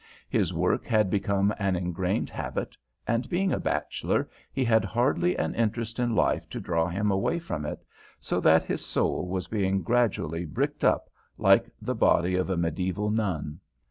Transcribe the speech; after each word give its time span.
His 0.29 0.51
work 0.51 0.83
had 0.87 1.11
become 1.11 1.53
an 1.59 1.75
engrained 1.75 2.31
habit, 2.31 2.75
and, 3.07 3.29
being 3.29 3.51
a 3.51 3.59
bachelor, 3.59 4.27
he 4.51 4.63
had 4.65 4.83
hardly 4.83 5.35
an 5.35 5.53
interest 5.53 5.99
in 5.99 6.15
life 6.15 6.49
to 6.49 6.59
draw 6.59 6.87
him 6.89 7.11
away 7.11 7.37
from 7.37 7.67
it, 7.67 7.85
so 8.19 8.39
that 8.39 8.63
his 8.63 8.83
soul 8.83 9.27
was 9.27 9.47
being 9.47 9.83
gradually 9.83 10.43
bricked 10.43 10.83
up 10.83 11.11
like 11.37 11.69
the 11.79 11.93
body 11.93 12.33
of 12.33 12.49
a 12.49 12.57
mediæval 12.57 13.13
nun. 13.13 13.59